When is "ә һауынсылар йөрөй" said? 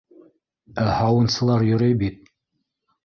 0.83-1.99